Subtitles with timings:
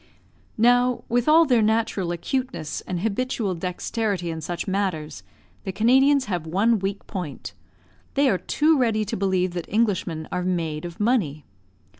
[0.57, 5.21] Now, with all their natural acuteness and habitual dexterity in such matters,
[5.63, 7.53] the Canadians have one weak point;
[8.15, 11.45] they are too ready to believe that Englishmen are made of money.